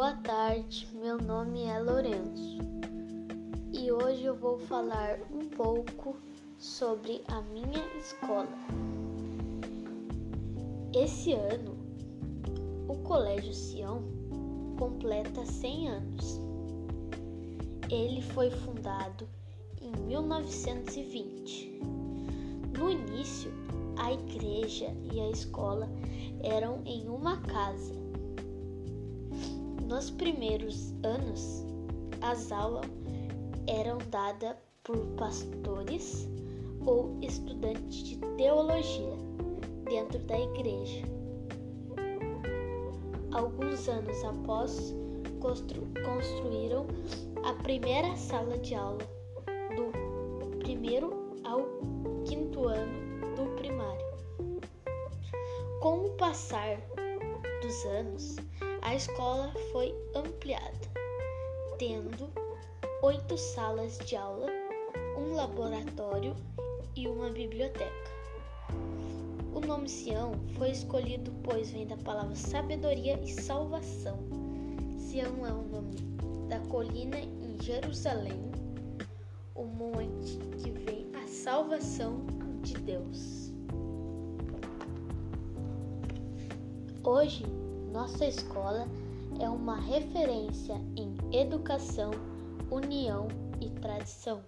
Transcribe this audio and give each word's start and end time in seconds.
Boa 0.00 0.14
tarde, 0.14 0.88
meu 0.94 1.18
nome 1.18 1.64
é 1.64 1.78
Lourenço 1.78 2.56
e 3.70 3.92
hoje 3.92 4.24
eu 4.24 4.34
vou 4.34 4.58
falar 4.58 5.18
um 5.30 5.46
pouco 5.50 6.16
sobre 6.56 7.22
a 7.28 7.42
minha 7.42 7.84
escola. 7.98 8.48
Esse 10.94 11.34
ano, 11.34 11.76
o 12.88 12.96
Colégio 13.02 13.52
Sião 13.52 14.02
completa 14.78 15.44
100 15.44 15.88
anos. 15.90 16.40
Ele 17.90 18.22
foi 18.22 18.50
fundado 18.50 19.28
em 19.82 19.92
1920. 20.06 21.78
No 22.78 22.90
início, 22.90 23.52
a 23.98 24.10
igreja 24.14 24.96
e 25.12 25.20
a 25.20 25.28
escola 25.28 25.90
eram 26.42 26.80
em 26.86 27.06
uma 27.06 27.36
casa 27.42 28.09
nos 29.90 30.08
primeiros 30.08 30.94
anos, 31.02 31.66
as 32.22 32.52
aulas 32.52 32.86
eram 33.66 33.98
dadas 34.08 34.54
por 34.84 34.96
pastores 35.16 36.28
ou 36.86 37.18
estudantes 37.20 38.04
de 38.04 38.16
teologia 38.36 39.16
dentro 39.88 40.20
da 40.20 40.38
igreja. 40.38 41.04
Alguns 43.32 43.88
anos 43.88 44.24
após, 44.24 44.94
constru 45.40 45.82
construíram 46.04 46.86
a 47.44 47.52
primeira 47.54 48.14
sala 48.14 48.56
de 48.58 48.76
aula 48.76 49.04
do 49.74 50.56
primeiro 50.58 51.10
ao 51.42 51.64
quinto 52.24 52.68
ano 52.68 53.34
do 53.34 53.56
primário. 53.56 54.06
Com 55.80 56.04
o 56.04 56.10
passar 56.10 56.80
dos 57.60 57.84
anos, 57.86 58.36
a 58.82 58.94
escola 58.94 59.52
foi 59.72 59.94
ampliada, 60.14 60.88
tendo 61.78 62.30
oito 63.02 63.36
salas 63.36 63.98
de 63.98 64.16
aula, 64.16 64.46
um 65.18 65.34
laboratório 65.34 66.34
e 66.96 67.06
uma 67.06 67.28
biblioteca. 67.28 68.10
O 69.54 69.60
nome 69.60 69.88
Sião 69.88 70.32
foi 70.56 70.70
escolhido 70.70 71.30
pois 71.42 71.70
vem 71.70 71.86
da 71.86 71.96
palavra 71.98 72.34
sabedoria 72.34 73.20
e 73.22 73.28
salvação. 73.28 74.18
Sião 74.98 75.46
é 75.46 75.52
o 75.52 75.62
nome 75.62 75.96
da 76.48 76.58
colina 76.60 77.18
em 77.18 77.60
Jerusalém, 77.60 78.50
o 79.54 79.64
monte 79.64 80.38
que 80.62 80.70
vem 80.70 81.06
a 81.22 81.26
salvação 81.28 82.24
de 82.62 82.74
Deus. 82.74 83.52
Hoje, 87.04 87.44
nossa 87.92 88.24
escola 88.24 88.86
é 89.40 89.48
uma 89.48 89.76
referência 89.76 90.74
em 90.96 91.16
educação, 91.32 92.10
união 92.70 93.26
e 93.60 93.68
tradição. 93.80 94.42